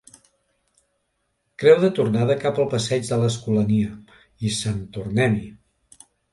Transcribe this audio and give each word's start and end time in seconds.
Creu 1.63 1.77
de 1.83 1.91
tornada 1.99 2.39
cap 2.45 2.63
al 2.65 2.69
passeig 2.73 3.05
de 3.11 3.21
l'Escolania 3.27 3.95
i 4.51 4.55
sant 4.59 4.85
tornem-hi. 4.99 5.47